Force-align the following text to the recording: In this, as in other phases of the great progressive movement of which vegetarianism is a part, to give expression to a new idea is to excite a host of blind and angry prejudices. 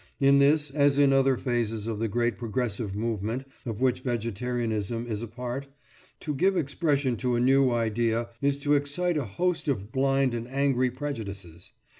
In 0.19 0.39
this, 0.39 0.71
as 0.71 0.97
in 0.97 1.13
other 1.13 1.37
phases 1.37 1.85
of 1.85 1.99
the 1.99 2.07
great 2.07 2.35
progressive 2.39 2.95
movement 2.95 3.45
of 3.67 3.81
which 3.81 3.99
vegetarianism 3.99 5.05
is 5.05 5.21
a 5.21 5.27
part, 5.27 5.67
to 6.21 6.33
give 6.33 6.57
expression 6.57 7.17
to 7.17 7.35
a 7.35 7.39
new 7.39 7.69
idea 7.69 8.29
is 8.41 8.57
to 8.61 8.73
excite 8.73 9.15
a 9.19 9.25
host 9.25 9.67
of 9.67 9.91
blind 9.91 10.33
and 10.33 10.47
angry 10.47 10.89
prejudices. 10.89 11.73